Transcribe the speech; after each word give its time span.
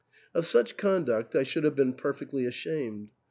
Of 0.33 0.47
such 0.47 0.77
conduct 0.77 1.35
I 1.35 1.43
should 1.43 1.63
have 1.63 1.75
been 1.75 1.93
perfectly 1.93 2.47
ashamed. 2.47 3.11